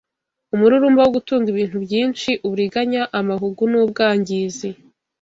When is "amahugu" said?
3.19-3.61